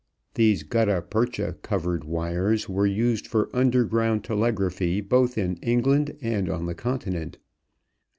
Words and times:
These 0.33 0.63
gutta 0.63 0.99
percha 1.07 1.53
covered 1.61 2.05
wires 2.05 2.67
were 2.67 2.87
used 2.87 3.27
for 3.27 3.51
underground 3.55 4.23
telegraphy 4.23 4.99
both 4.99 5.37
in 5.37 5.57
England 5.57 6.17
and 6.23 6.49
on 6.49 6.65
the 6.65 6.73
Continent. 6.73 7.37